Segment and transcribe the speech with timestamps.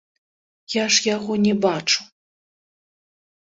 [0.75, 1.99] Я ж яго не бачу.